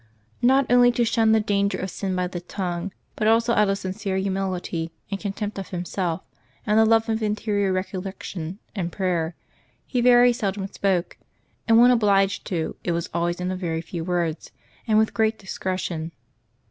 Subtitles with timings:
[0.41, 3.77] Not only to shun the danger of sin by the tongue, but also out of
[3.77, 6.23] sincere humility and con tempt of himself,
[6.65, 9.35] and the love of interior recollection and prayer,
[9.85, 11.17] he very seldom spoke;
[11.67, 14.49] and when obliged to, it was always in a very few words,
[14.87, 16.11] and with great discretion.